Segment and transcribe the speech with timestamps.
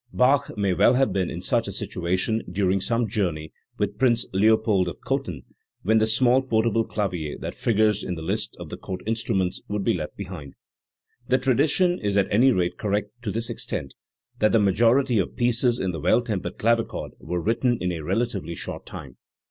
[0.11, 4.87] Bach may well have been in such a situation during some journey with Prince Leopold
[4.87, 5.43] of Cothen,
[5.83, 9.83] when the small portable clavier that figures in the list of the Court instruments would
[9.83, 10.55] be left behind.
[11.27, 13.93] The tradition is at any rate correct to this extent,
[14.39, 18.55] that the majority of pieces in the Well tempered Clavichord were written in a relatively
[18.55, 19.17] short time.